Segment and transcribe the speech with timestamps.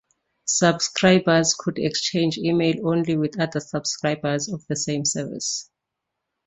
[0.47, 5.69] Subscribers could exchange email only with other subscribers of the same service.